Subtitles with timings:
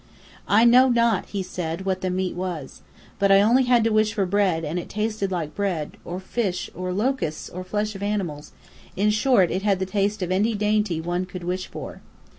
[0.47, 2.81] "I know not," he said, "what the meat was.
[3.19, 6.71] But I had only to wish for bread, and it tasted like bread, or fish,
[6.73, 8.51] or locusts, or flesh of animals,
[8.95, 12.01] in short, it had the taste of any dainty one could wish for."